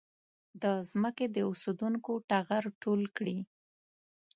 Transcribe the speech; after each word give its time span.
د 0.61 0.63
ځمکې 0.89 1.25
د 1.35 1.37
اوسېدونکو 1.49 2.11
ټغر 2.29 2.63
ټول 2.81 3.01
کړي. 3.17 3.37